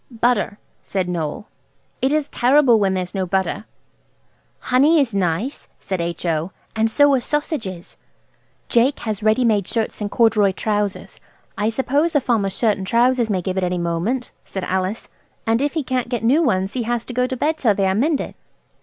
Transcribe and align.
"Butter," 0.09 0.57
said 0.81 1.07
Noël; 1.07 1.45
"it 2.01 2.11
is 2.11 2.27
terrible 2.27 2.79
when 2.79 2.95
there 2.95 3.03
is 3.03 3.13
no 3.13 3.27
butter." 3.27 3.65
"Honey 4.57 4.99
is 4.99 5.13
nice," 5.13 5.67
said 5.77 6.01
H.O., 6.01 6.51
"and 6.75 6.89
so 6.89 7.13
are 7.13 7.21
sausages." 7.21 7.97
"Jake 8.67 9.01
has 9.01 9.21
ready 9.21 9.45
made 9.45 9.67
shirts 9.67 10.01
and 10.01 10.09
corduroy 10.09 10.53
trousers. 10.53 11.19
I 11.55 11.69
suppose 11.69 12.15
a 12.15 12.19
farmer's 12.19 12.57
shirt 12.57 12.79
and 12.79 12.87
trousers 12.87 13.29
may 13.29 13.43
give 13.43 13.59
at 13.59 13.63
any 13.63 13.77
moment," 13.77 14.31
said 14.43 14.63
Alice, 14.63 15.07
"and 15.45 15.61
if 15.61 15.75
he 15.75 15.83
can't 15.83 16.09
get 16.09 16.23
new 16.23 16.41
ones 16.41 16.73
he 16.73 16.81
has 16.81 17.05
to 17.05 17.13
go 17.13 17.27
to 17.27 17.37
bed 17.37 17.59
till 17.59 17.75
they 17.75 17.85
are 17.85 17.93
mended." 17.93 18.33